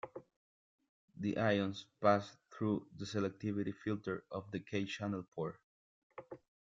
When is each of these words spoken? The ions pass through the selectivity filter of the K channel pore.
The 1.15 1.37
ions 1.37 1.85
pass 2.01 2.35
through 2.49 2.87
the 2.97 3.05
selectivity 3.05 3.71
filter 3.71 4.25
of 4.31 4.49
the 4.49 4.59
K 4.59 4.85
channel 4.85 5.21
pore. 5.21 5.59